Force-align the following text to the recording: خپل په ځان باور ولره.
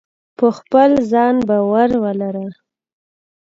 خپل 0.57 0.89
په 0.99 1.03
ځان 1.11 1.35
باور 1.47 1.89
ولره. 2.03 2.45